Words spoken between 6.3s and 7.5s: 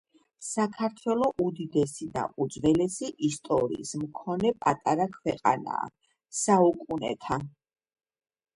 საუკუნეთა